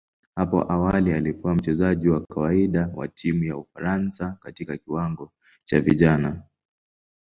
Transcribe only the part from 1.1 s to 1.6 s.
alikuwa